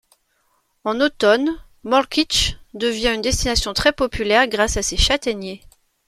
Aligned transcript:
En 0.83 0.99
automne, 0.99 1.55
Mollkirch 1.83 2.57
devient 2.73 3.11
une 3.13 3.21
destination 3.21 3.71
très 3.73 3.93
populaire 3.93 4.47
grâce 4.47 4.75
à 4.77 4.81
ses 4.81 4.97
châtaigniers. 4.97 5.61